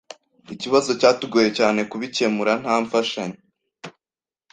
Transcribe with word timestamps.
Ikibazo 0.53 0.89
cyatugoye 0.99 1.49
cyane 1.57 1.79
kubikemura 1.91 2.51
nta 2.63 2.75
mfashanyo. 2.83 3.37